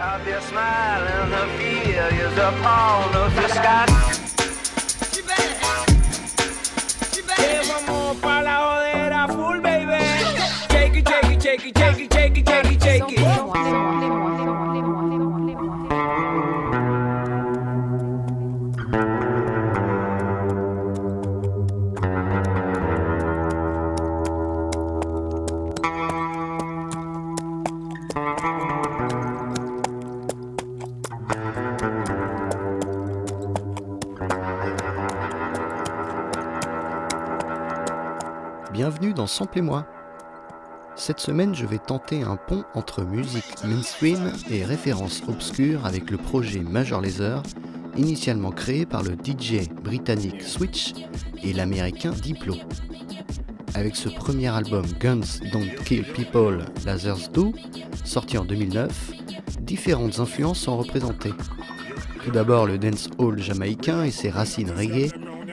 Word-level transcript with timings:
Of 0.00 0.26
your 0.26 0.40
smile 0.40 1.06
and 1.06 1.32
the 1.32 1.46
fear 1.56 2.08
is 2.12 2.36
upon 2.36 3.14
of 3.14 3.34
the 3.34 3.48
sky. 3.48 3.86
Vamos 7.86 8.16
pa' 8.20 8.40
la 8.40 8.54
jodera 8.60 9.28
full, 9.28 9.60
baby. 9.60 10.04
Shake 10.70 10.96
it, 10.96 11.08
shake 11.08 11.30
it, 11.30 11.42
shake 11.42 11.66
it, 11.66 11.78
shake 11.78 12.00
it, 12.00 12.12
shake 12.12 12.38
it, 12.38 12.48
shake 12.48 12.72
it, 12.72 12.82
shake 12.82 13.18
it. 13.18 14.43
Samplez-moi. 39.26 39.86
Cette 40.96 41.18
semaine, 41.18 41.54
je 41.54 41.66
vais 41.66 41.78
tenter 41.78 42.22
un 42.22 42.36
pont 42.36 42.64
entre 42.74 43.02
musique 43.02 43.64
mainstream 43.64 44.32
et 44.48 44.64
références 44.64 45.22
obscures 45.28 45.84
avec 45.86 46.10
le 46.10 46.16
projet 46.16 46.60
Major 46.60 47.00
Lazer, 47.00 47.42
initialement 47.96 48.52
créé 48.52 48.86
par 48.86 49.02
le 49.02 49.12
DJ 49.12 49.68
britannique 49.82 50.42
Switch 50.42 50.94
et 51.42 51.52
l'américain 51.52 52.10
Diplo. 52.10 52.54
Avec 53.74 53.96
ce 53.96 54.08
premier 54.08 54.48
album 54.48 54.84
Guns 55.00 55.40
Don't 55.52 55.74
Kill 55.84 56.04
People, 56.04 56.64
Lasers 56.86 57.28
Do, 57.32 57.52
sorti 58.04 58.38
en 58.38 58.44
2009, 58.44 59.12
différentes 59.62 60.20
influences 60.20 60.60
sont 60.60 60.76
représentées. 60.76 61.34
Tout 62.24 62.30
d'abord 62.30 62.66
le 62.66 62.78
dance 62.78 63.08
hall 63.18 63.40
jamaïcain 63.40 64.04
et 64.04 64.12
ses 64.12 64.30
racines 64.30 64.70
reggae, 64.70 65.10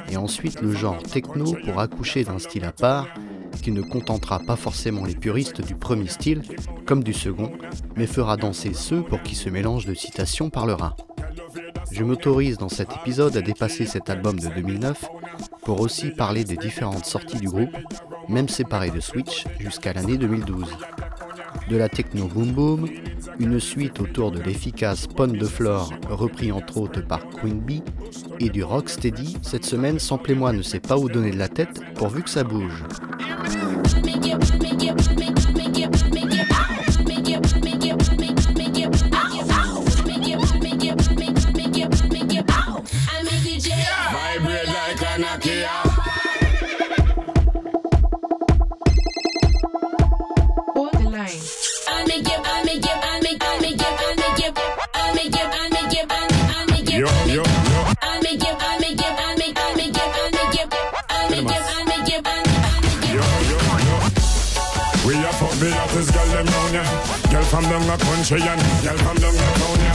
et 0.09 0.17
ensuite 0.17 0.61
le 0.61 0.71
genre 0.71 1.01
techno 1.01 1.55
pour 1.65 1.79
accoucher 1.79 2.23
d'un 2.23 2.37
style 2.37 2.65
à 2.65 2.71
part 2.71 3.07
qui 3.61 3.71
ne 3.71 3.81
contentera 3.81 4.39
pas 4.39 4.55
forcément 4.55 5.05
les 5.05 5.15
puristes 5.15 5.65
du 5.65 5.75
premier 5.75 6.07
style 6.07 6.41
comme 6.85 7.03
du 7.03 7.13
second, 7.13 7.51
mais 7.95 8.07
fera 8.07 8.37
danser 8.37 8.73
ceux 8.73 9.01
pour 9.01 9.21
qui 9.21 9.35
ce 9.35 9.49
mélange 9.49 9.85
de 9.85 9.93
citations 9.93 10.49
parlera. 10.49 10.95
Je 11.91 12.03
m'autorise 12.03 12.57
dans 12.57 12.69
cet 12.69 12.89
épisode 12.95 13.35
à 13.35 13.41
dépasser 13.41 13.85
cet 13.85 14.09
album 14.09 14.39
de 14.39 14.47
2009 14.47 15.05
pour 15.63 15.81
aussi 15.81 16.11
parler 16.11 16.43
des 16.43 16.55
différentes 16.55 17.05
sorties 17.05 17.39
du 17.39 17.47
groupe, 17.47 17.75
même 18.29 18.47
séparées 18.49 18.91
de 18.91 18.99
Switch 18.99 19.45
jusqu'à 19.59 19.93
l'année 19.93 20.17
2012. 20.17 20.65
De 21.69 21.77
la 21.77 21.89
techno 21.89 22.27
boom 22.27 22.51
boom, 22.51 22.89
une 23.39 23.59
suite 23.59 23.99
autour 23.99 24.31
de 24.31 24.39
l'efficace 24.41 25.07
Pond 25.07 25.27
de 25.27 25.45
Flore, 25.45 25.91
repris 26.09 26.51
entre 26.51 26.77
autres 26.77 27.01
par 27.01 27.27
Queen 27.29 27.59
Bee, 27.59 27.83
et 28.39 28.49
du 28.49 28.63
rocksteady, 28.63 29.37
cette 29.41 29.65
semaine 29.65 29.99
Samplez-moi 29.99 30.53
ne 30.53 30.61
sait 30.61 30.79
pas 30.79 30.97
où 30.97 31.09
donner 31.09 31.31
de 31.31 31.37
la 31.37 31.49
tête 31.49 31.81
pourvu 31.95 32.23
que 32.23 32.29
ça 32.29 32.43
bouge. 32.43 32.83
From 67.61 67.69
down 67.69 67.97
the 67.97 68.03
country 68.03 68.41
and 68.41 68.61
girl 68.83 68.97
from 68.97 69.17
down 69.17 69.33
the 69.33 69.47
town 69.59 69.79
ya. 69.85 69.93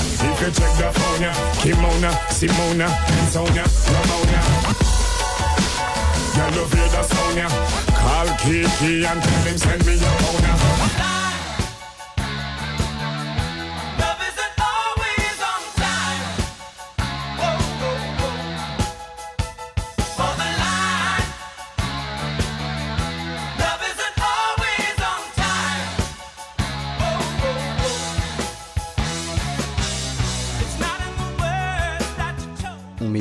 If 0.00 0.40
you 0.40 0.50
check 0.50 0.72
the 0.78 0.90
phone 0.98 1.22
ya, 1.22 1.32
Kimona, 1.62 2.10
Simona, 2.30 2.88
and 2.88 3.28
Sonia, 3.28 3.64
Ramona. 3.92 4.40
Girl, 6.34 6.54
you 6.54 6.64
hear 6.74 6.88
the 6.88 7.02
sound 7.02 7.36
ya. 7.36 7.48
Call 7.94 8.28
Kiki 8.38 9.04
and 9.06 9.22
tell 9.22 9.44
him 9.44 9.58
send 9.58 9.86
me 9.86 9.92
your 9.94 10.10
phone 10.20 10.42
ya. 10.42 11.23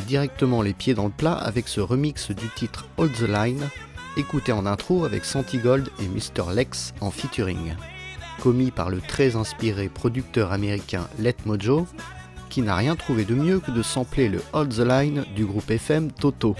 Directement 0.03 0.61
les 0.61 0.73
pieds 0.73 0.93
dans 0.93 1.05
le 1.05 1.11
plat 1.11 1.33
avec 1.33 1.67
ce 1.67 1.81
remix 1.81 2.31
du 2.31 2.47
titre 2.49 2.85
Hold 2.97 3.13
the 3.13 3.27
Line, 3.27 3.69
écouté 4.17 4.51
en 4.51 4.65
intro 4.65 5.05
avec 5.05 5.25
Santigold 5.25 5.89
et 5.99 6.07
Mr. 6.07 6.53
Lex 6.53 6.93
en 7.01 7.11
featuring. 7.11 7.75
Commis 8.41 8.71
par 8.71 8.89
le 8.89 9.01
très 9.01 9.35
inspiré 9.35 9.89
producteur 9.89 10.51
américain 10.51 11.07
Let 11.19 11.35
Mojo, 11.45 11.87
qui 12.49 12.61
n'a 12.61 12.75
rien 12.75 12.95
trouvé 12.95 13.25
de 13.25 13.35
mieux 13.35 13.59
que 13.59 13.71
de 13.71 13.81
sampler 13.81 14.29
le 14.29 14.41
Hold 14.53 14.73
the 14.75 14.87
Line 14.87 15.25
du 15.35 15.45
groupe 15.45 15.71
FM 15.71 16.11
Toto. 16.11 16.55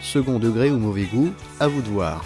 Second 0.00 0.38
degré 0.38 0.70
ou 0.70 0.78
mauvais 0.78 1.04
goût, 1.04 1.32
à 1.60 1.68
vous 1.68 1.82
de 1.82 1.88
voir. 1.88 2.24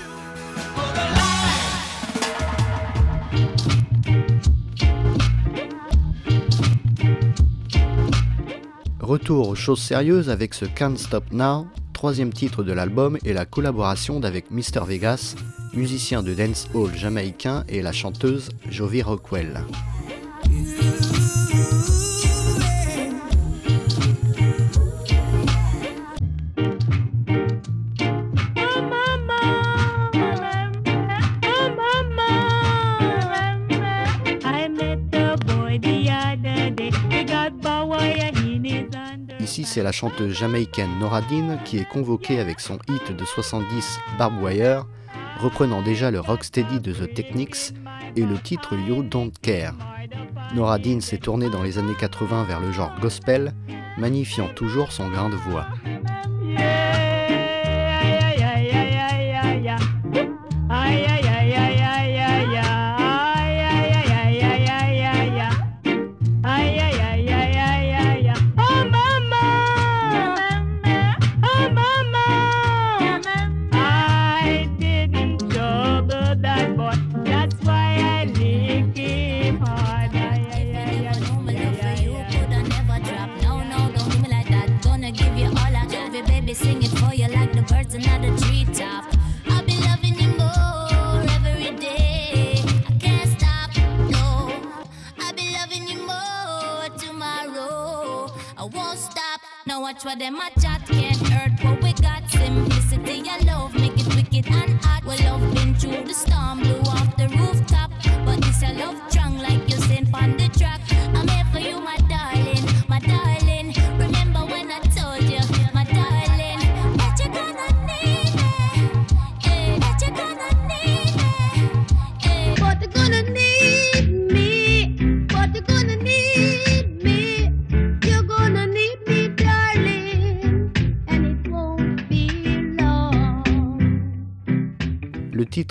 Retour 9.12 9.48
aux 9.50 9.54
choses 9.54 9.82
sérieuses 9.82 10.30
avec 10.30 10.54
ce 10.54 10.64
Can't 10.64 10.96
Stop 10.96 11.24
Now, 11.32 11.66
troisième 11.92 12.32
titre 12.32 12.62
de 12.62 12.72
l'album 12.72 13.18
et 13.26 13.34
la 13.34 13.44
collaboration 13.44 14.20
d'avec 14.20 14.50
Mr 14.50 14.86
Vegas, 14.86 15.34
musicien 15.74 16.22
de 16.22 16.32
dance 16.32 16.66
hall 16.72 16.96
jamaïcain 16.96 17.64
et 17.68 17.82
la 17.82 17.92
chanteuse 17.92 18.48
Jovi 18.70 19.02
Rockwell. 19.02 19.66
Ici, 39.52 39.64
c'est 39.64 39.82
la 39.82 39.92
chanteuse 39.92 40.32
jamaïcaine 40.32 40.98
Nora 40.98 41.20
Dean 41.20 41.58
qui 41.62 41.76
est 41.76 41.84
convoquée 41.86 42.40
avec 42.40 42.58
son 42.58 42.78
hit 42.88 43.14
de 43.14 43.22
70 43.22 43.98
Barb 44.16 44.42
Wire, 44.42 44.86
reprenant 45.42 45.82
déjà 45.82 46.10
le 46.10 46.20
rocksteady 46.20 46.80
de 46.80 46.94
The 46.94 47.12
Technics 47.12 47.74
et 48.16 48.24
le 48.24 48.38
titre 48.38 48.74
You 48.74 49.02
Don't 49.02 49.30
Care. 49.42 49.74
Nora 50.54 50.78
Dean 50.78 51.02
s'est 51.02 51.18
tournée 51.18 51.50
dans 51.50 51.62
les 51.62 51.76
années 51.76 51.92
80 52.00 52.44
vers 52.44 52.60
le 52.60 52.72
genre 52.72 52.94
gospel, 52.98 53.52
magnifiant 53.98 54.48
toujours 54.48 54.90
son 54.90 55.10
grain 55.10 55.28
de 55.28 55.36
voix. 55.36 55.66
Ay, 85.20 85.44
ay, 85.44 85.44
ay. 85.56 85.62
Sing 86.52 86.82
it 86.82 86.90
for 86.98 87.14
you 87.14 87.28
like 87.28 87.54
the 87.54 87.62
birds 87.62 87.94
in 87.94 88.02
the 88.02 88.30
treetop. 88.44 89.04
I'll 89.48 89.64
be 89.64 89.74
loving 89.88 90.20
you 90.20 90.36
more 90.36 91.24
every 91.32 91.74
day. 91.78 92.62
I 92.86 92.92
can't 93.00 93.40
stop, 93.40 93.70
no. 94.10 94.52
I'll 95.18 95.32
be 95.32 95.50
loving 95.54 95.88
you 95.88 96.06
more 96.06 96.90
tomorrow. 96.98 98.30
I 98.58 98.64
won't 98.70 98.98
stop. 98.98 99.40
Now 99.64 99.80
watch 99.80 100.04
what 100.04 100.18
them 100.18 100.36
a 100.36 100.50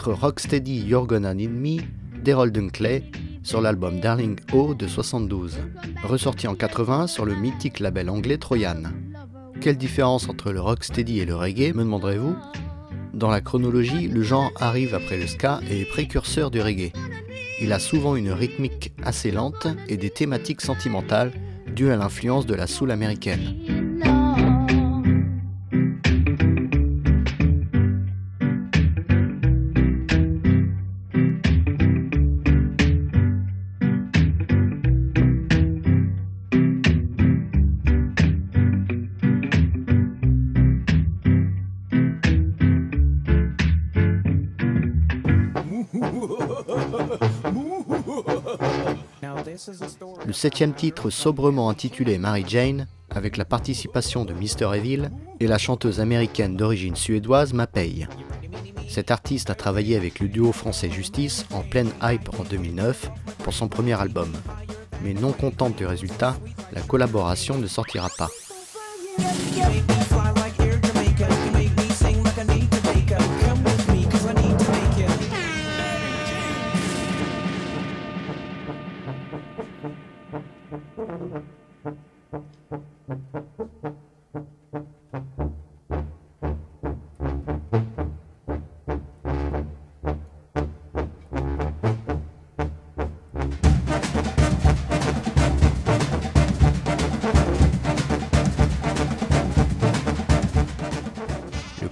Rocksteady 0.10 0.82
You're 0.82 1.06
Gonna 1.06 1.34
Need 1.34 1.52
Me 1.52 1.78
d'Errol 2.24 2.52
Dunkley 2.52 3.04
sur 3.44 3.62
l'album 3.62 4.00
Darling 4.00 4.38
O 4.54 4.74
de 4.74 4.88
72, 4.88 5.60
ressorti 6.04 6.48
en 6.48 6.56
80 6.56 7.08
sur 7.08 7.26
le 7.26 7.36
mythique 7.36 7.80
label 7.80 8.10
anglais 8.10 8.38
Troyan. 8.38 8.84
Quelle 9.60 9.78
différence 9.78 10.30
entre 10.30 10.52
le 10.52 10.62
rocksteady 10.62 11.20
et 11.20 11.26
le 11.26 11.36
reggae, 11.36 11.74
me 11.74 11.84
demanderez-vous? 11.84 12.36
Dans 13.14 13.30
la 13.30 13.42
chronologie, 13.42 14.08
le 14.08 14.24
genre 14.24 14.52
arrive 14.56 14.96
après 14.96 15.18
le 15.18 15.28
ska 15.28 15.60
et 15.70 15.82
est 15.82 15.90
précurseur 15.90 16.52
du 16.52 16.62
reggae. 16.62 16.92
Il 17.62 17.74
a 17.74 17.80
souvent 17.80 18.16
une 18.16 18.32
rythmique 18.32 18.94
assez 19.04 19.32
lente 19.32 19.68
et 19.88 19.98
des 19.98 20.10
thématiques 20.10 20.62
sentimentales 20.62 21.32
dues 21.76 21.92
à 21.92 21.96
l'influence 21.96 22.46
de 22.46 22.56
la 22.56 22.68
soul 22.68 22.92
américaine. 22.92 23.81
Septième 50.42 50.74
titre, 50.74 51.12
sobrement 51.12 51.70
intitulé 51.70 52.18
Mary 52.18 52.44
Jane, 52.48 52.88
avec 53.12 53.38
la 53.38 53.46
participation 53.46 54.26
de 54.26 54.34
Mr. 54.34 54.76
Evil, 54.76 55.12
et 55.40 55.46
la 55.46 55.60
chanteuse 55.60 56.00
américaine 56.00 56.58
d'origine 56.58 56.96
suédoise 56.96 57.54
Mapei. 57.54 58.08
Cet 58.90 59.12
artiste 59.12 59.52
a 59.52 59.56
travaillé 59.56 59.96
avec 59.96 60.20
le 60.20 60.30
duo 60.30 60.52
français 60.52 60.90
Justice 60.90 61.46
en 61.54 61.62
pleine 61.62 61.92
hype 62.02 62.28
en 62.40 62.44
2009 62.44 63.12
pour 63.44 63.54
son 63.54 63.68
premier 63.68 63.94
album. 64.02 64.32
Mais 65.04 65.14
non 65.14 65.32
contente 65.32 65.76
du 65.76 65.86
résultat, 65.86 66.36
la 66.74 66.82
collaboration 66.82 67.60
ne 67.60 67.68
sortira 67.68 68.10
pas. 68.18 68.30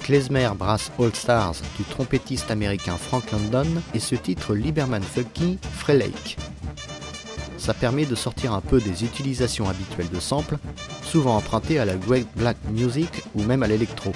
Klezmer 0.09 0.55
brass 0.55 0.91
All 0.97 1.13
Stars 1.13 1.61
du 1.77 1.83
trompettiste 1.83 2.49
américain 2.49 2.97
Frank 2.97 3.31
London 3.31 3.67
et 3.93 3.99
ce 3.99 4.15
titre 4.15 4.55
Liberman 4.55 5.03
Funky 5.03 5.59
Frey 5.61 5.99
Lake. 5.99 6.35
Ça 7.59 7.75
permet 7.75 8.07
de 8.07 8.15
sortir 8.15 8.53
un 8.53 8.61
peu 8.61 8.81
des 8.81 9.03
utilisations 9.03 9.69
habituelles 9.69 10.09
de 10.09 10.19
samples, 10.19 10.57
souvent 11.03 11.37
empruntées 11.37 11.77
à 11.77 11.85
la 11.85 11.93
great 11.93 12.25
black 12.35 12.57
music 12.71 13.23
ou 13.35 13.43
même 13.43 13.61
à 13.61 13.67
l'électro. 13.67 14.11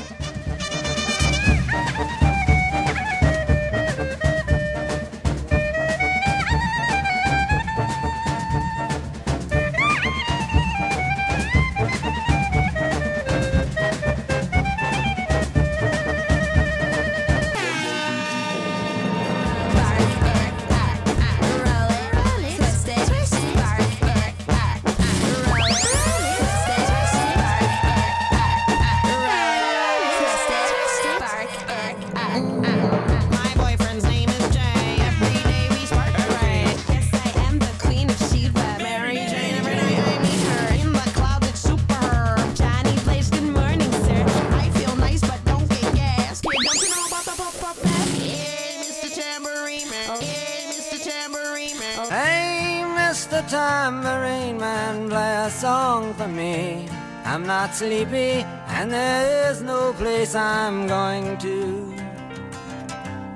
Tambourine 54.13 54.59
Man, 54.59 55.09
play 55.09 55.35
a 55.47 55.49
song 55.49 56.13
for 56.13 56.27
me. 56.27 56.87
I'm 57.25 57.47
not 57.47 57.73
sleepy, 57.73 58.45
and 58.67 58.91
there 58.91 59.49
is 59.49 59.63
no 59.63 59.91
place 59.93 60.35
I'm 60.35 60.87
going 60.87 61.35
to. 61.39 61.91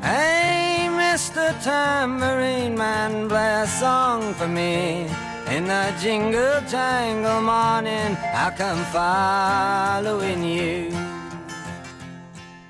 Hey, 0.03 0.87
Mr. 0.91 1.51
Tambourine 1.63 2.77
Man, 2.77 3.27
play 3.27 3.61
a 3.63 3.65
song 3.65 4.35
for 4.35 4.47
me. 4.47 5.07
In 5.49 5.65
the 5.65 5.93
jingle 5.99 6.61
jangle 6.69 7.41
morning, 7.41 8.15
I 8.35 8.53
come 8.55 8.83
following 8.93 10.43
you. 10.43 10.93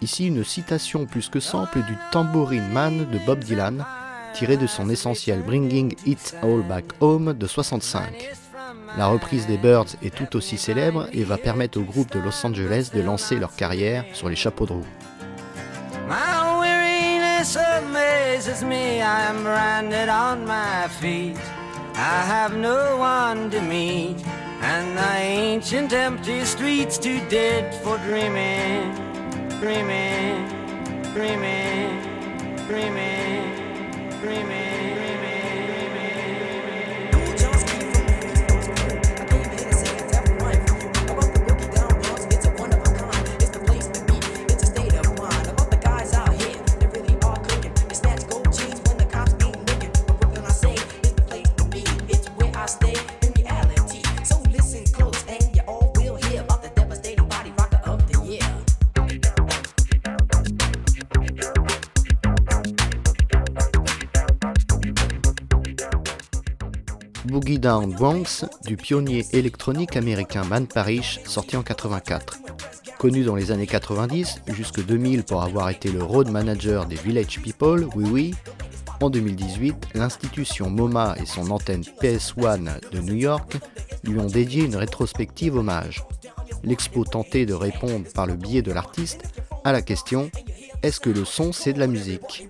Ici 0.01 0.27
une 0.27 0.45
citation 0.45 1.05
plus 1.05 1.27
que 1.27 1.41
simple 1.41 1.81
du 1.81 1.97
Tambourine 2.11 2.69
Man 2.71 3.09
de 3.11 3.17
Bob 3.25 3.39
Dylan, 3.43 3.85
tiré 4.37 4.55
de 4.55 4.67
son 4.67 4.87
essentiel 4.89 5.41
Bringing 5.41 5.95
It 6.05 6.35
All 6.43 6.61
Back 6.61 6.85
Home 6.99 7.33
de 7.33 7.47
65. 7.47 8.37
La 8.95 9.07
reprise 9.07 9.47
des 9.47 9.57
Birds 9.57 9.87
est 10.03 10.13
tout 10.13 10.35
aussi 10.35 10.59
célèbre 10.59 11.07
et 11.11 11.23
va 11.23 11.37
permettre 11.37 11.79
au 11.79 11.83
groupe 11.83 12.11
de 12.11 12.19
Los 12.19 12.45
Angeles 12.45 12.91
de 12.93 13.01
lancer 13.01 13.37
leur 13.37 13.55
carrière 13.55 14.05
sur 14.13 14.29
les 14.29 14.35
chapeaux 14.35 14.67
de 14.67 14.73
roue. 14.73 14.85
My 16.07 16.59
weariness 16.59 17.57
amazes 17.57 18.63
me. 18.63 19.01
I 19.01 19.27
am 19.27 19.41
branded 19.43 20.07
on 20.07 20.45
my 20.45 20.87
feet. 20.87 21.35
I 21.95 22.23
have 22.23 22.55
no 22.55 22.97
one 22.99 23.49
to 23.49 23.59
meet, 23.59 24.17
and 24.61 24.95
the 24.95 25.17
ancient 25.19 25.93
empty 25.93 26.45
streets 26.45 26.99
too 26.99 27.19
dead 27.27 27.73
for 27.83 27.97
dreaming, 28.07 28.93
dreaming, 29.59 30.47
dreaming, 31.15 31.89
dreaming, 32.67 33.56
dreaming. 34.27 34.66
Du 68.63 68.77
pionnier 68.77 69.25
électronique 69.33 69.97
américain 69.97 70.45
Man 70.45 70.67
Parrish 70.67 71.19
sorti 71.25 71.57
en 71.57 71.63
84. 71.63 72.37
Connu 72.97 73.25
dans 73.25 73.35
les 73.35 73.51
années 73.51 73.67
90 73.67 74.43
jusque 74.53 74.85
2000 74.85 75.25
pour 75.25 75.43
avoir 75.43 75.69
été 75.69 75.91
le 75.91 76.01
road 76.01 76.29
manager 76.29 76.85
des 76.85 76.95
Village 76.95 77.41
People, 77.41 77.89
oui 77.93 78.05
oui, 78.09 78.35
en 79.01 79.09
2018, 79.09 79.89
l'institution 79.95 80.69
MoMA 80.69 81.17
et 81.21 81.25
son 81.25 81.51
antenne 81.51 81.83
PS1 82.01 82.89
de 82.89 82.99
New 83.01 83.15
York 83.15 83.57
lui 84.05 84.17
ont 84.17 84.27
dédié 84.27 84.63
une 84.63 84.77
rétrospective 84.77 85.57
hommage. 85.57 86.05
L'expo 86.63 87.03
tentait 87.03 87.45
de 87.45 87.53
répondre 87.53 88.05
par 88.13 88.27
le 88.27 88.35
biais 88.35 88.61
de 88.61 88.71
l'artiste 88.71 89.23
à 89.65 89.73
la 89.73 89.81
question 89.81 90.31
Est-ce 90.83 91.01
que 91.01 91.09
le 91.09 91.25
son 91.25 91.51
c'est 91.51 91.73
de 91.73 91.79
la 91.79 91.87
musique? 91.87 92.47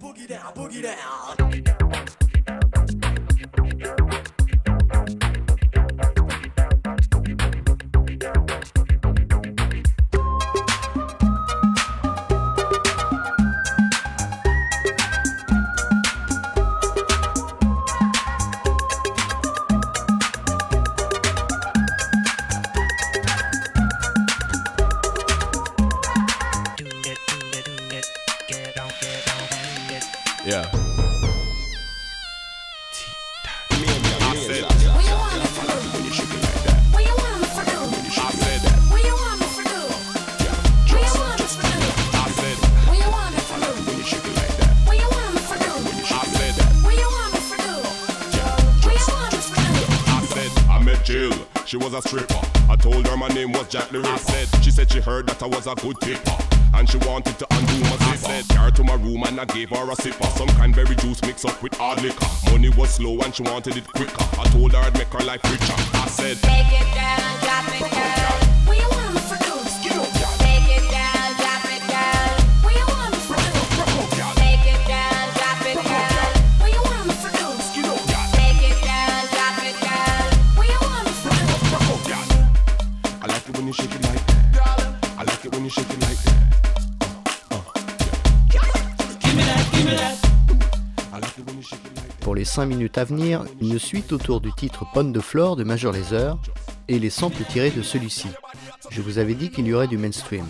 Was 51.89 52.06
a 52.06 52.08
stripper. 52.08 52.41
I 52.70 52.75
told 52.75 53.08
her 53.08 53.15
my 53.15 53.29
name 53.29 53.51
was 53.53 53.67
Jack 53.70 53.89
the 53.89 54.00
Ripper. 54.00 54.12
I 54.12 54.17
Said 54.17 54.63
she 54.63 54.72
said 54.72 54.91
she 54.91 55.00
heard 55.00 55.27
that 55.27 55.41
I 55.41 55.48
was 55.48 55.67
a 55.67 55.75
good 55.75 55.96
tipper. 56.01 56.32
And 56.74 56.89
she 56.89 56.98
wanted 56.98 57.39
to 57.39 57.48
undo 57.50 57.79
my 57.84 57.98
zipper. 57.98 58.17
Said 58.17 58.50
car 58.50 58.72
to 58.72 58.84
my 58.84 58.96
room 58.96 59.24
and 59.24 59.39
I 59.39 59.46
gave 59.46 59.70
her 59.70 59.89
a 59.89 59.96
sipper. 59.96 60.27
Some 60.38 60.50
cranberry 60.50 60.96
juice 60.96 61.22
mixed 61.22 61.46
up 61.46 61.62
with 61.63 61.74
hard 61.75 62.01
liquor. 62.01 62.25
Money 62.51 62.70
was 62.70 62.89
slow 62.89 63.17
and 63.20 63.34
she 63.34 63.44
wanted 63.44 63.77
it 63.77 63.88
quicker. 63.88 64.25
I 64.39 64.44
told 64.50 64.74
her 64.74 64.79
I'd 64.79 64.94
make 64.96 65.08
her 65.08 65.24
life 65.24 65.44
richer. 65.46 65.74
I 65.94 66.08
said, 66.08 66.38
Take 66.38 66.67
it 66.67 66.94
down, 66.94 67.39
drop 67.39 67.67
it 67.72 67.91
down. 67.91 68.67
What 68.67 68.97
5 92.58 92.66
minutes 92.66 92.98
à 92.98 93.04
venir, 93.04 93.44
une 93.62 93.78
suite 93.78 94.12
autour 94.12 94.42
du 94.42 94.52
titre 94.52 94.84
Pond 94.92 95.04
de 95.04 95.20
Flore 95.20 95.56
de 95.58 95.64
Major 95.64 95.94
Lazer 95.94 96.40
et 96.88 96.98
les 96.98 97.12
samples 97.12 97.44
tirés 97.44 97.70
de 97.70 97.84
celui-ci. 97.84 98.30
Je 98.90 99.00
vous 99.04 99.20
avais 99.20 99.36
dit 99.36 99.52
qu'il 99.52 99.68
y 99.68 99.76
aurait 99.76 99.86
du 99.86 100.00
mainstream. 100.00 100.44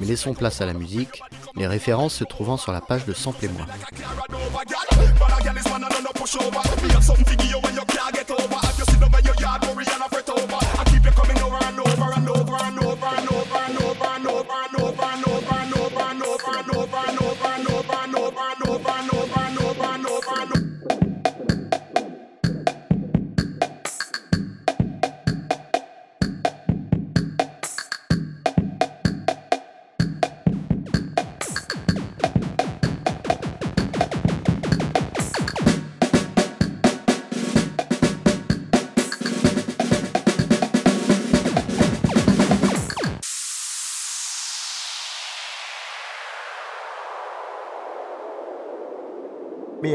Mais 0.00 0.06
laissons 0.06 0.34
place 0.34 0.60
à 0.62 0.66
la 0.66 0.72
musique, 0.72 1.22
les 1.54 1.68
références 1.68 2.14
se 2.14 2.24
trouvant 2.24 2.56
sur 2.56 2.72
la 2.72 2.80
page 2.80 3.04
de 3.04 3.12
Sample 3.12 3.44
et 3.44 3.48
moi. 3.50 3.66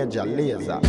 يجعل 0.04 0.38
لي 0.38 0.50
يزع 0.50 0.80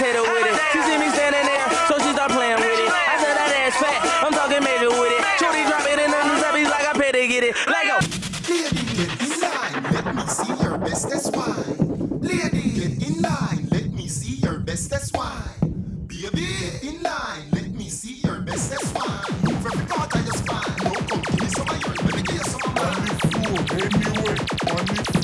Hop 0.00 0.08
his 0.08 0.16
head 0.16 0.32
with 0.32 0.46
it. 0.48 0.56
She 0.72 0.80
see 0.80 0.96
me 0.98 1.08
standing 1.12 1.44
there, 1.44 1.68
so 1.86 1.98
she 1.98 2.12
start 2.14 2.30
playing 2.32 2.56
with 2.56 2.64
it. 2.64 2.88
I 2.88 3.20
said 3.20 3.36
that 3.36 3.52
ass 3.52 3.76
fat, 3.76 4.00
I'm 4.24 4.32
talking 4.32 4.64
major 4.64 4.88
with 4.88 5.12
it. 5.12 5.20
Shorty 5.38 5.62
drop 5.68 5.84
it 5.84 5.98
in 6.00 6.10
the 6.10 6.24
new 6.24 6.40
zappies 6.40 6.70
like 6.70 6.88
I 6.88 6.92
pay 6.96 7.12
to 7.12 7.28
get 7.28 7.44
it. 7.44 7.54
Let 7.68 7.84
go. 7.84 8.00
Lady, 8.48 8.80
get 8.96 9.12
in 9.20 9.40
line, 9.44 9.76
let 9.92 10.14
me 10.16 10.24
see 10.24 10.56
your 10.62 10.78
bestest 10.78 11.36
wine. 11.36 12.20
Lady, 12.20 12.70
get 12.72 12.96
in 13.08 13.20
line, 13.20 13.68
let 13.70 13.92
me 13.92 14.08
see 14.08 14.36
your 14.36 14.58
bestest 14.60 15.14
wine. 15.14 16.06
Baby, 16.08 16.48
get 16.48 16.82
in 16.82 17.02
line, 17.02 17.44
let 17.52 17.68
me 17.72 17.88
see 17.90 18.20
your 18.24 18.40
bestest 18.40 18.94
wine. 18.96 19.20
Move 19.44 19.66
every 19.66 19.84
part 19.84 20.14
of 20.16 20.24
your 20.24 20.32
spine. 20.32 20.76
No, 20.82 20.90
come 20.96 21.20
give 21.28 21.40
me 21.40 21.48
some 21.52 21.68
of 21.68 21.76
yours, 21.76 22.00
let 22.08 22.16
me 22.16 22.22
give 22.22 22.36
you 22.36 22.44
some 22.48 22.64
of 22.64 22.72
mine. 22.72 23.20
Anyway, 23.84 24.36
on 24.64 24.84
the 24.88 25.04
floor, 25.12 25.19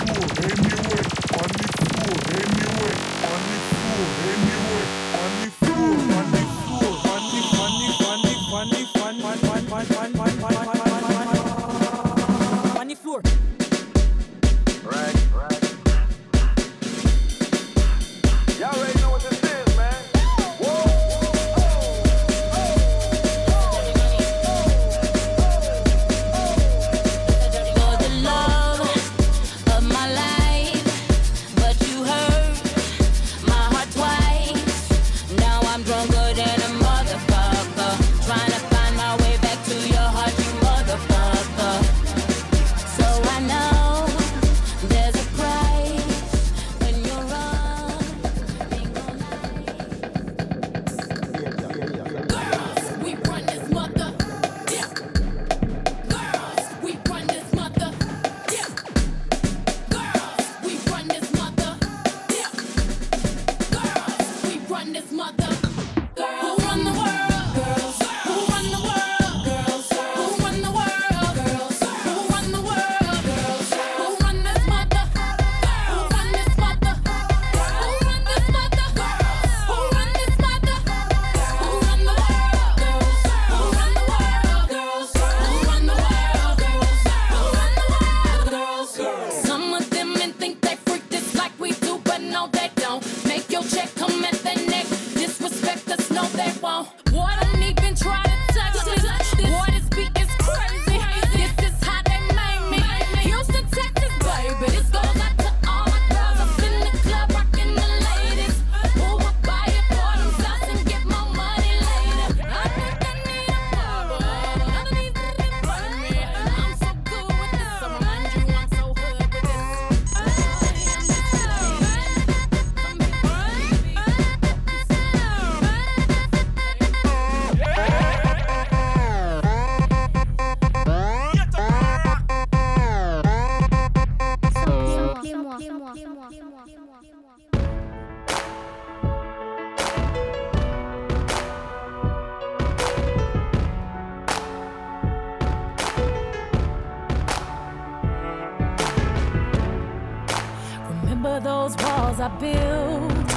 I 152.26 152.28
built, 152.40 153.28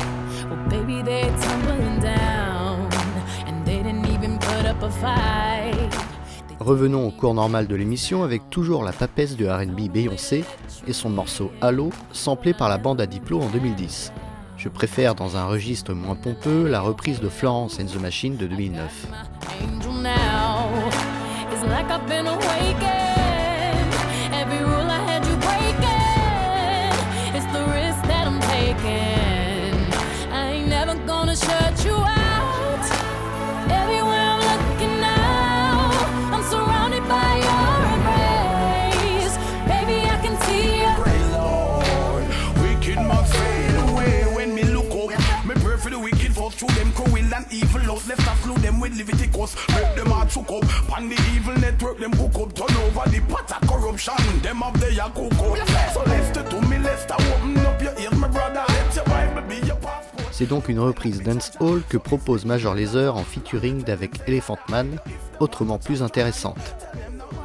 well, 0.50 0.68
baby, 0.68 1.04
they're 1.04 1.30
tumbling 1.38 2.00
down. 2.00 2.90
And 3.46 3.64
they 3.64 3.84
didn't 3.84 4.08
even 4.08 4.40
put 4.40 4.66
up 4.66 4.82
a 4.82 4.90
fight. 4.90 5.94
Revenons 6.60 7.06
au 7.06 7.12
cours 7.12 7.36
normal 7.36 7.68
de 7.68 7.76
l'émission 7.76 8.24
avec 8.24 8.50
toujours 8.50 8.84
la 8.84 8.92
papesse 8.92 9.38
de 9.38 9.48
RB 9.48 9.92
Beyoncé 9.92 10.44
et 10.88 10.94
son 10.94 11.12
morceau 11.12 11.52
Halo, 11.62 11.92
samplé 12.14 12.54
par 12.54 12.68
la 12.68 12.80
bande 12.80 13.00
à 13.00 13.06
Diplo 13.06 13.40
en 13.40 13.50
2010. 13.50 14.12
Je 14.58 14.70
préfère 14.70 15.14
dans 15.14 15.38
un 15.38 15.46
registre 15.46 15.94
moins 15.94 16.16
pompeux 16.16 16.68
la 16.68 16.82
reprise 16.82 17.20
de 17.20 17.30
Florence 17.30 17.80
and 17.80 17.86
the 17.86 18.02
Machine 18.02 18.38
de 18.38 18.48
2009. 18.48 19.08
C'est 60.32 60.48
donc 60.48 60.70
une 60.70 60.80
reprise 60.80 61.22
Dance 61.22 61.52
Hall 61.60 61.82
que 61.90 61.98
propose 61.98 62.46
Major 62.46 62.74
Lazer 62.74 63.16
en 63.16 63.24
featuring 63.24 63.84
d'avec 63.84 64.12
Elephant 64.28 64.58
Man, 64.70 64.98
autrement 65.40 65.78
plus 65.78 66.02
intéressante. 66.02 66.76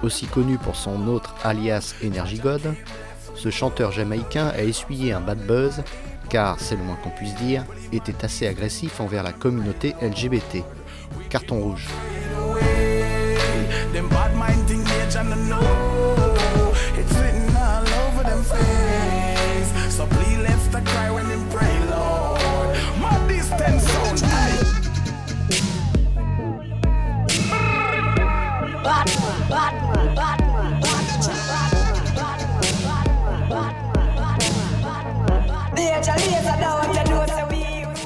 Aussi 0.02 0.26
connu 0.26 0.58
pour 0.58 0.76
son 0.76 1.08
autre 1.08 1.34
alias 1.42 1.94
Energy 2.04 2.38
God, 2.38 2.74
ce 3.34 3.50
chanteur 3.50 3.90
jamaïcain 3.90 4.48
a 4.48 4.62
essuyé 4.62 5.12
un 5.12 5.20
bad 5.20 5.44
buzz 5.44 5.82
car, 6.28 6.58
c'est 6.60 6.76
le 6.76 6.82
moins 6.82 6.96
qu'on 6.96 7.10
puisse 7.10 7.34
dire, 7.36 7.64
était 7.92 8.24
assez 8.24 8.46
agressif 8.46 9.00
envers 9.00 9.22
la 9.22 9.32
communauté 9.32 9.94
LGBT. 10.00 10.64
Carton 11.30 11.60
rouge. 11.60 11.86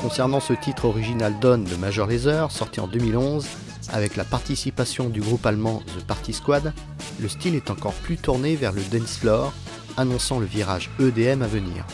Concernant 0.09 0.40
ce 0.40 0.55
titre 0.55 0.87
original 0.87 1.38
Dawn 1.38 1.64
de 1.64 1.77
Major 1.77 2.07
Lazer, 2.07 2.51
sorti 2.51 2.81
en 2.81 2.88
2011, 2.88 3.47
avec 3.92 4.16
la 4.16 4.25
participation 4.25 5.11
du 5.11 5.21
groupe 5.21 5.44
allemand 5.44 5.83
The 5.99 6.03
Party 6.03 6.33
Squad, 6.33 6.73
le 7.21 7.29
style 7.29 7.55
est 7.55 7.71
encore 7.71 7.92
plus 7.92 8.16
tourné 8.16 8.57
vers 8.57 8.73
le 8.73 8.81
dance 8.90 9.18
floor, 9.18 9.53
annonçant 9.99 10.38
le 10.38 10.47
virage 10.47 10.88
EDM 10.99 11.42
à 11.42 11.47
venir. 11.47 11.85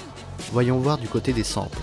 Voyons 0.53 0.79
voir 0.79 0.99
du 0.99 1.09
côté 1.09 1.33
des 1.33 1.43
samples. 1.43 1.83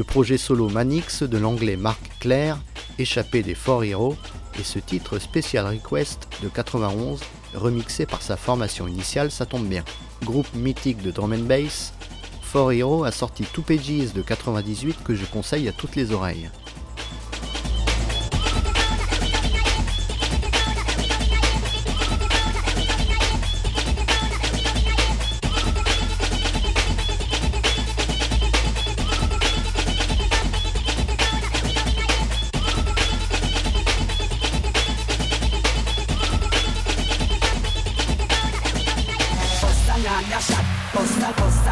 Le 0.00 0.04
projet 0.04 0.38
solo 0.38 0.70
Manix 0.70 1.24
de 1.24 1.36
l'anglais 1.36 1.76
Mark 1.76 2.00
Clare, 2.20 2.58
échappé 2.98 3.42
des 3.42 3.54
Four 3.54 3.84
Heroes, 3.84 4.16
et 4.58 4.62
ce 4.64 4.78
titre 4.78 5.18
Special 5.18 5.66
Request 5.66 6.26
de 6.42 6.48
91, 6.48 7.20
remixé 7.52 8.06
par 8.06 8.22
sa 8.22 8.38
formation 8.38 8.88
initiale, 8.88 9.30
ça 9.30 9.44
tombe 9.44 9.66
bien. 9.66 9.84
Groupe 10.24 10.48
mythique 10.54 11.02
de 11.02 11.10
drum 11.10 11.34
and 11.34 11.44
bass, 11.44 11.92
Four 12.40 12.72
Heroes 12.72 13.04
a 13.04 13.12
sorti 13.12 13.44
Two 13.44 13.60
Pages 13.60 14.14
de 14.14 14.22
98 14.22 15.04
que 15.04 15.14
je 15.14 15.26
conseille 15.26 15.68
à 15.68 15.72
toutes 15.72 15.96
les 15.96 16.12
oreilles. 16.12 16.48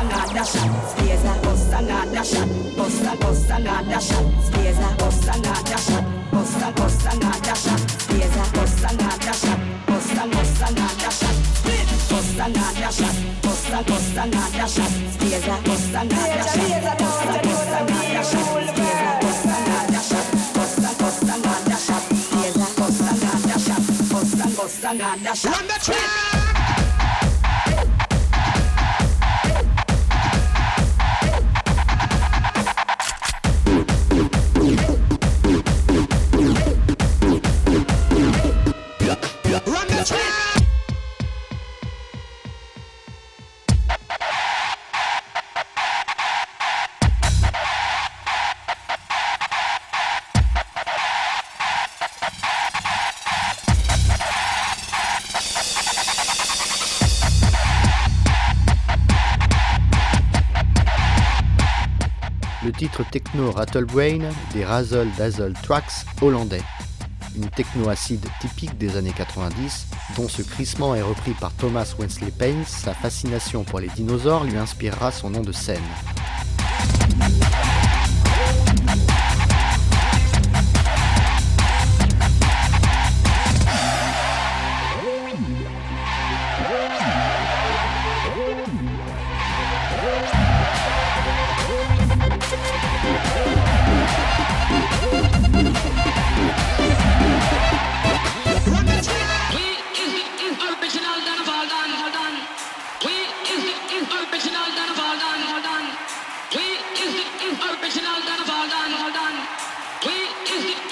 another 0.00 0.44
shot. 0.44 0.70
Stays 0.90 1.24
a 1.24 1.34
bust 1.42 1.72
another 1.72 2.24
shot. 2.24 2.48
Bust 2.76 3.02
a 3.02 3.16
bust 3.16 3.50
another 3.50 4.00
shot. 4.00 4.26
Stays 4.44 4.78
a 4.78 4.88
bust 4.98 5.28
another 5.28 5.78
shot. 5.78 6.04
Bust 6.30 6.62
a 6.62 6.72
bust 6.72 7.06
another 7.06 7.56
shot. 7.62 7.80
Stays 8.02 8.36
a 8.36 8.44
bust 8.54 8.84
another 8.88 9.34
shot. 9.40 9.58
Bust 9.86 10.12
a 10.12 10.24
bust 10.28 10.62
another 10.66 11.10
shot. 11.18 11.36
Bust 12.08 12.38
another 12.38 12.92
shot. 12.92 13.16
Bust 13.42 13.68
a 13.68 13.82
bust 13.88 14.16
another 14.16 14.68
shot. 14.68 14.92
Stays 15.14 15.46
a 15.46 15.56
bust 15.66 15.94
another 15.94 16.42
shot. 16.48 16.98
Bust 16.98 17.26
a 17.26 17.38
bust 17.44 17.72
another 17.78 18.24
shot. 18.30 18.46
Stays 18.70 19.02
a 19.02 19.12
bust 19.22 19.44
another 19.48 20.02
shot. 20.08 20.26
Bust 20.54 20.78
a 20.78 20.90
bust 20.98 21.22
another 21.22 21.78
shot. 21.86 22.04
Stays 22.26 22.56
a 22.56 22.68
bust 22.78 23.00
another 23.10 23.58
shot. 23.66 23.82
Bust 24.10 24.34
a 24.34 24.48
bust 24.56 24.84
another 24.84 25.34
shot. 25.34 25.52
Number 25.58 25.78
three. 25.80 26.47
Le 62.68 62.74
titre 62.74 63.02
techno 63.02 63.50
Rattlebrain 63.50 64.28
des 64.52 64.62
Razzle 64.62 65.08
Dazzle 65.16 65.54
Tracks 65.62 66.04
hollandais. 66.20 66.60
Une 67.34 67.48
techno 67.48 67.88
acide 67.88 68.26
typique 68.42 68.76
des 68.76 68.98
années 68.98 69.14
90, 69.16 69.86
dont 70.18 70.28
ce 70.28 70.42
crissement 70.42 70.94
est 70.94 71.00
repris 71.00 71.32
par 71.32 71.50
Thomas 71.54 71.94
Wensley 71.98 72.30
Payne, 72.30 72.64
sa 72.66 72.92
fascination 72.92 73.64
pour 73.64 73.80
les 73.80 73.88
dinosaures 73.88 74.44
lui 74.44 74.58
inspirera 74.58 75.10
son 75.12 75.30
nom 75.30 75.40
de 75.40 75.50
scène. 75.50 75.80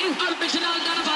in 0.00 0.12
original 0.12 0.76
Donovan. 0.84 1.15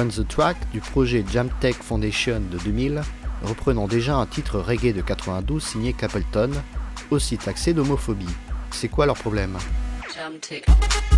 Run 0.00 0.08
the 0.08 0.26
Track 0.26 0.56
du 0.72 0.80
projet 0.80 1.22
Jamtech 1.30 1.74
Foundation 1.74 2.40
de 2.40 2.56
2000, 2.56 3.02
reprenant 3.42 3.86
déjà 3.86 4.16
un 4.16 4.24
titre 4.24 4.58
reggae 4.58 4.94
de 4.94 5.02
92 5.02 5.62
signé 5.62 5.92
Capleton, 5.92 6.52
aussi 7.10 7.36
taxé 7.36 7.74
d'homophobie. 7.74 8.24
C'est 8.70 8.88
quoi 8.88 9.04
leur 9.04 9.16
problème? 9.16 9.58
Me 10.08 11.09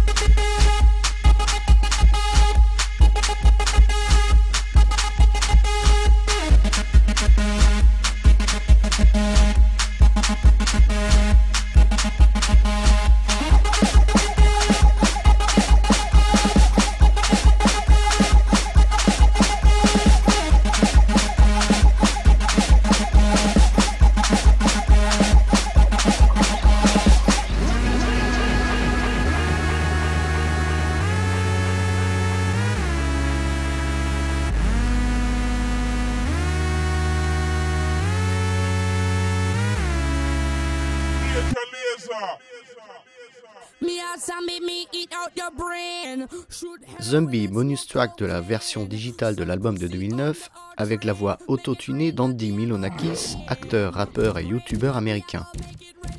Zombie 47.13 47.47
bonus 47.47 47.87
track 47.87 48.17
de 48.17 48.25
la 48.25 48.41
version 48.41 48.87
digitale 48.87 49.37
de 49.37 49.45
l'album 49.45 49.77
de 49.77 49.87
2009 49.87 50.49
avec 50.79 51.05
la 51.05 51.13
voix 51.13 51.37
auto-tunée 51.47 52.11
d'Andy 52.11 52.53
Milonakis, 52.53 53.37
acteur, 53.49 53.93
rappeur 53.93 54.39
et 54.39 54.47
youtubeur 54.47 54.97
américain. 54.97 55.45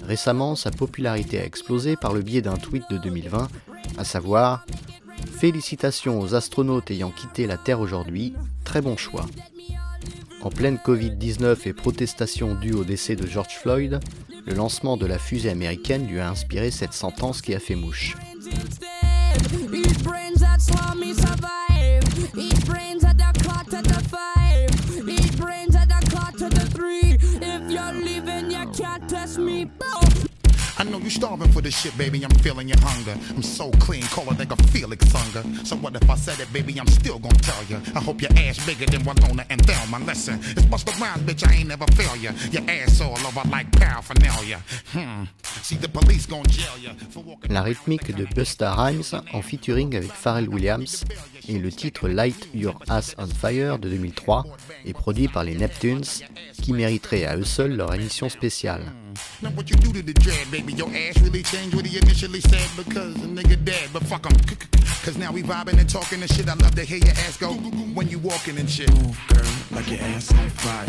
Récemment, 0.03 0.55
sa 0.55 0.69
popularité 0.69 1.39
a 1.39 1.45
explosé 1.45 1.95
par 1.95 2.13
le 2.13 2.21
biais 2.21 2.43
d'un 2.43 2.57
tweet 2.57 2.83
de 2.91 2.99
2020, 2.99 3.47
à 3.97 4.03
savoir 4.03 4.67
Félicitations 5.31 6.21
aux 6.21 6.35
astronautes 6.35 6.91
ayant 6.91 7.09
quitté 7.09 7.47
la 7.47 7.57
Terre 7.57 7.79
aujourd'hui, 7.79 8.35
très 8.63 8.81
bon 8.81 8.95
choix. 8.95 9.25
En 10.43 10.51
pleine 10.51 10.77
Covid-19 10.77 11.67
et 11.67 11.73
protestation 11.73 12.53
due 12.53 12.73
au 12.73 12.83
décès 12.83 13.15
de 13.15 13.25
George 13.25 13.55
Floyd, 13.59 13.99
le 14.45 14.53
lancement 14.53 14.95
de 14.95 15.07
la 15.07 15.17
fusée 15.17 15.49
américaine 15.49 16.05
lui 16.05 16.19
a 16.19 16.29
inspiré 16.29 16.69
cette 16.69 16.93
sentence 16.93 17.41
qui 17.41 17.55
a 17.55 17.59
fait 17.59 17.73
mouche. 17.73 18.15
Survive. 21.13 21.52
Starving 31.13 31.51
for 31.51 31.61
this 31.61 31.77
shit, 31.79 31.95
baby. 31.97 32.23
I'm 32.23 32.31
feeling 32.41 32.67
your 32.67 32.79
hunger. 32.81 33.15
I'm 33.29 33.43
so 33.43 33.69
clean, 33.85 34.03
call 34.03 34.29
it 34.31 34.37
nigga 34.37 34.57
Felix 34.71 35.05
Hunger. 35.11 35.43
So 35.63 35.75
what 35.75 35.95
if 35.95 36.09
I 36.09 36.15
said 36.15 36.39
it, 36.39 36.51
baby? 36.51 36.79
I'm 36.79 36.87
still 36.87 37.19
gonna 37.19 37.35
tell 37.39 37.63
you. 37.65 37.77
I 37.95 37.99
hope 37.99 38.21
your 38.21 38.31
ass 38.37 38.65
bigger 38.65 38.85
than 38.85 39.03
Winona 39.03 39.45
and 39.49 39.61
Thelma. 39.65 40.03
Listen, 40.05 40.39
it's 40.41 40.65
bust 40.65 40.89
around, 40.89 41.21
bitch. 41.27 41.47
I 41.47 41.53
ain't 41.59 41.69
never 41.69 41.85
fail 41.93 42.15
ya. 42.17 42.31
Your 42.51 42.63
ass 42.67 42.99
all 43.01 43.19
over 43.27 43.47
like 43.49 43.71
paraphernalia. 43.73 44.59
Hmm. 44.91 45.25
See 45.61 45.75
the 45.75 45.87
police 45.87 46.25
gon' 46.25 46.45
jail 46.47 46.77
ya 46.81 46.91
for 47.11 47.23
walking. 47.23 47.53
La 47.53 47.61
rythmique 47.61 48.15
de 48.15 48.25
Busta 48.25 48.73
Rhymes 48.73 49.13
en 49.33 49.41
featuring 49.41 49.95
avec 49.95 50.11
Pharrell 50.11 50.49
Williams 50.49 51.05
et 51.47 51.59
le 51.59 51.71
titre 51.71 52.07
Light 52.07 52.49
Your 52.53 52.79
Ass 52.89 53.15
on 53.17 53.27
Fire 53.27 53.77
de 53.77 53.89
2003 53.89 54.45
est 54.85 54.93
produit 54.93 55.27
par 55.27 55.43
les 55.43 55.55
Neptunes 55.55 56.05
qui 56.61 56.73
mériteraient 56.73 57.25
à 57.25 57.37
eux 57.37 57.43
seuls 57.43 57.75
leur 57.75 57.93
émission 57.93 58.29
spéciale. 58.29 58.83
Now 59.41 59.49
what 59.51 59.69
you 59.69 59.75
do 59.77 59.91
to 59.93 60.01
the 60.01 60.13
dread, 60.13 60.49
baby? 60.51 60.73
Your 60.73 60.89
ass 60.89 61.19
really 61.21 61.43
changed 61.43 61.75
what 61.75 61.85
he 61.85 61.97
initially 61.97 62.41
said 62.41 62.69
because 62.77 63.15
a 63.15 63.27
nigga 63.27 63.63
dead. 63.63 63.89
But 63.93 64.03
fuck 64.03 64.25
him. 64.25 64.35
Cause 65.03 65.17
now 65.17 65.31
we 65.31 65.43
vibing 65.43 65.79
and 65.79 65.89
talking 65.89 66.21
and 66.21 66.31
shit. 66.31 66.47
I 66.49 66.53
love 66.53 66.75
to 66.75 66.83
hear 66.83 66.97
your 66.97 67.11
ass 67.25 67.37
go 67.37 67.53
when 67.53 68.07
you 68.07 68.19
walking 68.19 68.57
and 68.57 68.69
shit. 68.69 68.89
Move, 68.93 69.19
girl, 69.27 69.45
like 69.71 69.89
your 69.89 69.99
ass 69.99 70.31
on 70.33 70.49
fire. 70.49 70.87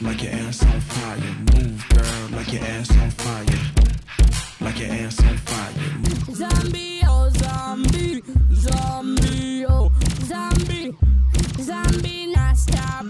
Like 0.00 0.22
your 0.22 0.32
ass 0.32 0.62
on 0.64 0.80
fire. 0.80 1.18
Move, 1.54 1.88
girl, 1.88 2.28
like 2.32 2.52
your 2.52 2.62
ass 2.64 2.90
on 2.98 3.10
fire. 3.10 3.46
Like 4.60 4.80
your 4.80 4.90
ass 4.90 5.22
on 5.22 5.36
fire. 5.36 5.72
Move. 5.98 6.36
Zombie, 6.36 7.00
oh 7.04 7.30
zombie, 7.30 8.22
zombie, 8.52 9.66
oh 9.66 9.92
zombie, 10.24 10.94
zombie, 11.60 12.26
now 12.26 12.52
stop 12.54 13.06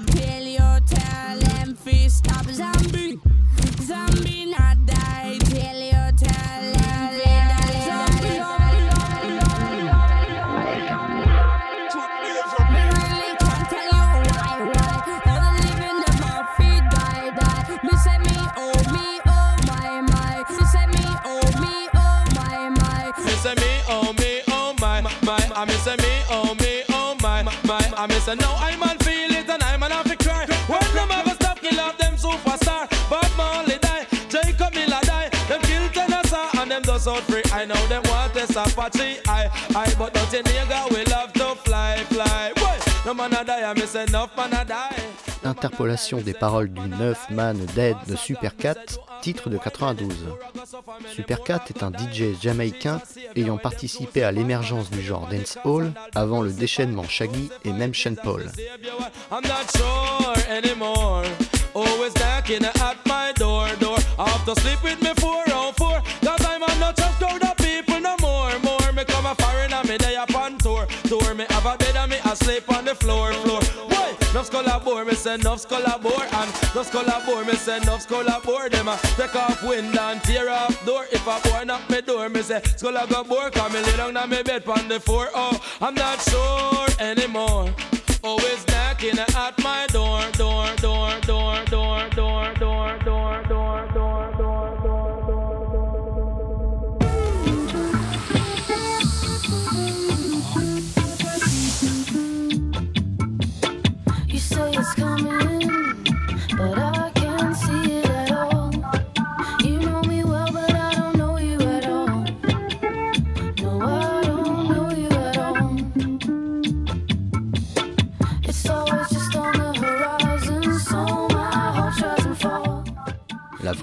my. 28.26 28.32
I 28.32 28.36
me 28.36 28.42
say 28.42 28.46
no, 28.46 28.54
I 28.56 28.76
man 28.76 28.98
feel 28.98 29.30
it 29.38 29.48
and 29.48 29.62
I 29.62 29.76
man 29.76 29.90
have 29.90 30.08
to 30.08 30.16
cry. 30.16 30.46
When 30.68 30.80
them 30.94 31.10
ever 31.10 31.34
stop 31.34 31.60
kill 31.60 31.80
off 31.80 31.96
them 31.98 32.14
superstar, 32.16 32.88
Bob 33.10 33.30
Marley 33.36 33.78
die, 33.78 34.06
Jacob 34.28 34.74
Miller 34.74 35.00
die, 35.02 35.28
them 35.48 35.60
kill 35.62 35.88
Tennessee 35.90 36.58
and 36.58 36.70
them 36.70 36.82
just 36.82 37.08
out 37.08 37.22
free. 37.22 37.42
I 37.52 37.64
know 37.64 37.86
them 37.86 38.02
want 38.06 38.34
this 38.34 38.50
Apache, 38.50 39.18
I, 39.28 39.50
I, 39.74 39.94
but 39.98 40.14
not 40.14 40.34
in 40.34 40.44
nigga 40.44 40.90
we 40.90 41.04
love 41.04 41.32
to 41.34 41.54
fly. 41.62 41.75
Interpolation 45.44 46.18
des 46.18 46.34
paroles 46.34 46.68
du 46.68 46.88
9 46.88 47.30
Man 47.30 47.56
Dead 47.76 47.96
de 48.08 48.16
Supercat, 48.16 48.74
titre 49.22 49.48
de 49.48 49.58
92. 49.58 50.12
Supercat 51.14 51.60
est 51.68 51.84
un 51.84 51.92
DJ 51.92 52.36
jamaïcain 52.42 53.00
ayant 53.36 53.58
participé 53.58 54.24
à 54.24 54.32
l'émergence 54.32 54.90
du 54.90 55.00
genre 55.02 55.28
dancehall 55.28 55.92
avant 56.16 56.42
le 56.42 56.50
déchaînement 56.50 57.04
Shaggy 57.04 57.48
et 57.64 57.72
même 57.72 57.94
Sean 57.94 58.16
Paul. 58.16 58.50
Asleep 72.40 72.70
on 72.70 72.84
the 72.84 72.94
floor, 72.94 73.32
floor. 73.32 73.60
Why? 73.88 74.16
Nuff 74.34 74.46
skull 74.46 74.66
a 74.66 74.78
bore, 74.78 75.04
me 75.04 75.14
say 75.14 75.36
nuff 75.38 75.60
skull 75.60 75.84
a 75.84 75.98
bore 75.98 76.24
And 76.24 76.50
nuff 76.74 76.86
skull 76.86 77.06
a 77.06 77.22
bore, 77.24 77.44
me 77.44 77.54
say 77.54 77.78
nuff 77.80 78.02
skull 78.02 78.26
a 78.26 78.40
bore 78.40 78.68
Them 78.68 78.88
a 78.88 78.98
take 79.16 79.34
off 79.34 79.62
window 79.62 80.00
and 80.00 80.22
tear 80.22 80.50
off 80.50 80.84
door 80.84 81.06
If 81.10 81.26
a 81.26 81.40
boy 81.48 81.64
knock 81.64 81.88
me 81.88 82.00
door, 82.02 82.28
me 82.28 82.42
say 82.42 82.60
skull 82.76 82.96
a 82.96 83.06
go 83.06 83.24
bore 83.24 83.50
Cause 83.50 83.72
me 83.72 83.80
lay 83.80 83.96
down 83.96 84.16
on 84.16 84.28
me 84.28 84.42
bed 84.42 84.68
on 84.68 84.88
the 84.88 85.00
floor 85.00 85.28
Oh, 85.34 85.58
I'm 85.80 85.94
not 85.94 86.20
sure 86.20 86.86
anymore 87.00 87.72
Always 88.22 88.66
knocking 88.68 89.18
at 89.18 89.58
my 89.62 89.86
door, 89.88 90.20
door, 90.32 90.74
door, 90.80 91.18
door, 91.20 91.64
door, 91.70 92.04
door, 92.10 92.54
door, 92.54 92.98
door, 93.04 93.42
door, 93.48 93.48
door, 93.48 94.36
door, 94.36 94.80
door. 94.82 95.25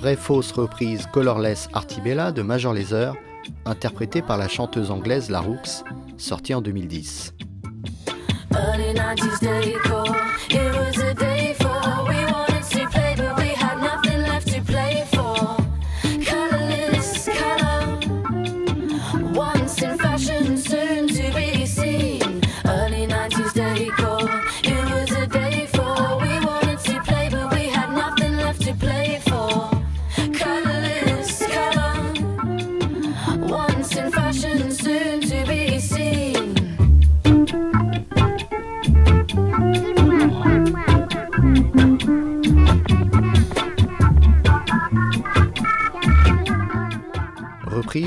Vraie 0.03 0.17
fausse 0.17 0.51
reprise 0.51 1.07
Colorless 1.13 1.69
Artibella 1.71 2.33
de 2.33 2.41
Major 2.41 2.73
Lazer, 2.73 3.15
interprétée 3.63 4.21
par 4.21 4.37
la 4.37 4.49
chanteuse 4.49 4.91
anglaise 4.91 5.29
La 5.29 5.39
Rooks, 5.39 5.85
sortie 6.17 6.53
en 6.53 6.61
2010. 6.61 7.33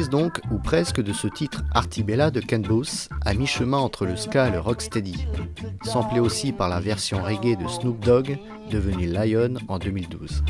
Reprise 0.06 0.22
donc, 0.22 0.40
ou 0.52 0.58
presque, 0.58 1.02
de 1.02 1.12
ce 1.12 1.26
titre 1.26 1.64
Artibella 1.74 2.30
de 2.30 2.40
Ken 2.40 2.62
Booth, 2.62 3.08
à 3.24 3.34
mi-chemin 3.34 3.78
entre 3.78 4.06
le 4.06 4.16
ska 4.16 4.48
et 4.48 4.50
le 4.52 4.60
rocksteady, 4.60 5.26
samplé 5.82 6.20
aussi 6.20 6.52
par 6.52 6.68
la 6.68 6.78
version 6.78 7.22
reggae 7.22 7.56
de 7.56 7.66
Snoop 7.66 7.98
Dogg, 8.04 8.38
devenue 8.70 9.06
Lion 9.06 9.54
en 9.68 9.78
2012. 9.78 10.44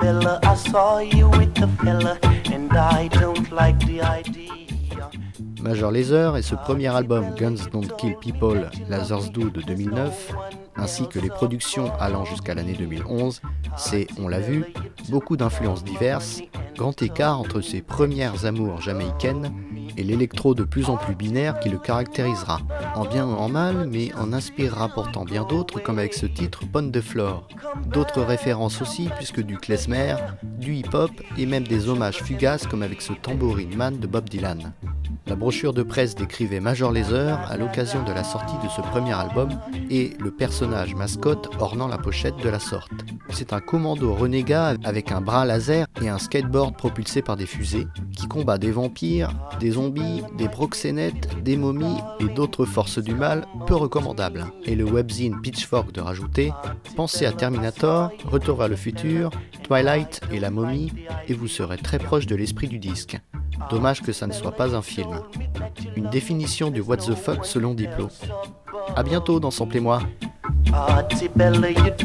Bella, 0.00 0.40
I 0.42 0.56
saw 0.56 1.00
you 1.00 1.28
with 1.38 1.52
the 1.54 1.66
fella, 1.82 2.16
and 2.46 2.70
I 2.72 3.08
don't 3.08 3.50
like 3.50 3.78
the 3.80 4.00
idea. 4.00 4.52
Major 5.60 5.90
Lazer 5.90 6.36
et 6.36 6.42
ce 6.42 6.54
premier 6.54 6.88
album 6.88 7.34
Guns 7.36 7.68
Don't 7.70 7.94
Kill 7.98 8.16
People, 8.20 8.70
Lazar's 8.88 9.30
Do 9.32 9.50
de 9.50 9.60
2009, 9.60 10.32
ainsi 10.78 11.08
que 11.08 11.18
les 11.18 11.28
productions 11.28 11.92
allant 12.00 12.24
jusqu'à 12.24 12.54
l'année 12.54 12.74
2011, 12.74 13.42
c'est, 13.76 14.06
on 14.18 14.28
l'a 14.28 14.40
vu, 14.40 14.64
beaucoup 15.08 15.36
d'influences 15.36 15.84
diverses, 15.84 16.42
grand 16.76 17.00
écart 17.02 17.40
entre 17.40 17.60
ses 17.60 17.82
premières 17.82 18.46
amours 18.46 18.80
jamaïcaines 18.80 19.52
et 19.96 20.04
l'électro 20.04 20.54
de 20.54 20.62
plus 20.62 20.90
en 20.90 20.96
plus 20.96 21.16
binaire 21.16 21.58
qui 21.58 21.68
le 21.68 21.78
caractérisera, 21.78 22.60
en 22.94 23.04
bien 23.04 23.26
ou 23.26 23.32
en 23.32 23.48
mal, 23.48 23.88
mais 23.90 24.14
en 24.14 24.32
inspirera 24.32 24.88
pourtant 24.88 25.24
bien 25.24 25.44
d'autres 25.44 25.80
comme 25.80 25.98
avec 25.98 26.14
ce 26.14 26.26
titre 26.26 26.64
Bonne 26.66 26.92
de 26.92 27.00
Flore. 27.00 27.48
D'autres 27.92 28.22
références 28.22 28.80
aussi 28.80 29.08
puisque 29.16 29.40
du 29.40 29.58
klezmer, 29.58 30.14
du 30.42 30.74
hip-hop 30.76 31.10
et 31.36 31.46
même 31.46 31.66
des 31.66 31.88
hommages 31.88 32.22
fugaces 32.22 32.66
comme 32.66 32.82
avec 32.82 33.02
ce 33.02 33.12
Tambourine 33.12 33.74
Man 33.76 33.98
de 33.98 34.06
Bob 34.06 34.28
Dylan. 34.28 34.72
La 35.26 35.36
brochure 35.36 35.74
de 35.74 35.82
presse 35.82 36.14
décrivait 36.14 36.60
Major 36.60 36.90
Lazer 36.90 37.38
à 37.50 37.56
l'occasion 37.56 38.02
de 38.02 38.12
la 38.12 38.24
sortie 38.24 38.56
de 38.64 38.68
ce 38.70 38.80
premier 38.80 39.12
album 39.12 39.50
et 39.90 40.12
le 40.18 40.30
personnage 40.30 40.67
mascotte 40.96 41.48
ornant 41.60 41.88
la 41.88 41.98
pochette 41.98 42.36
de 42.42 42.48
la 42.48 42.58
sorte. 42.58 42.90
C'est 43.30 43.52
un 43.52 43.60
commando 43.60 44.14
renégat 44.14 44.74
avec 44.84 45.12
un 45.12 45.20
bras 45.20 45.44
laser 45.44 45.86
et 46.02 46.08
un 46.08 46.18
skateboard 46.18 46.76
propulsé 46.76 47.22
par 47.22 47.36
des 47.36 47.46
fusées 47.46 47.86
qui 48.16 48.26
combat 48.26 48.58
des 48.58 48.70
vampires, 48.70 49.32
des 49.60 49.72
zombies, 49.72 50.22
des 50.36 50.48
proxénètes, 50.48 51.42
des 51.42 51.56
momies 51.56 51.98
et 52.20 52.28
d'autres 52.28 52.64
forces 52.64 52.98
du 52.98 53.14
mal 53.14 53.46
peu 53.66 53.74
recommandables. 53.74 54.46
Et 54.64 54.74
le 54.74 54.84
webzine 54.84 55.40
Pitchfork 55.40 55.92
de 55.92 56.00
rajouter 56.00 56.52
Pensez 56.96 57.26
à 57.26 57.32
Terminator, 57.32 58.10
Retour 58.24 58.58
vers 58.58 58.68
le 58.68 58.76
futur, 58.76 59.30
Twilight 59.62 60.20
et 60.32 60.40
la 60.40 60.50
momie 60.50 60.92
et 61.28 61.34
vous 61.34 61.48
serez 61.48 61.78
très 61.78 61.98
proche 61.98 62.26
de 62.26 62.36
l'esprit 62.36 62.68
du 62.68 62.78
disque. 62.78 63.18
Dommage 63.70 64.02
que 64.02 64.12
ça 64.12 64.26
ne 64.26 64.32
soit 64.32 64.52
pas 64.52 64.74
un 64.74 64.82
film. 64.82 65.20
Une 65.96 66.08
définition 66.10 66.70
du 66.70 66.80
what 66.80 66.98
the 66.98 67.14
fuck 67.14 67.44
selon 67.44 67.74
Diplo. 67.74 68.08
A 68.96 69.02
bientôt 69.02 69.40
dans 69.40 69.50
Samplez-moi. 69.50 70.00
Artibella, 70.72 71.70
you 71.70 71.98